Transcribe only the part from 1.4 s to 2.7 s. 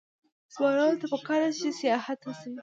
ده چې، سیاحت هڅوي.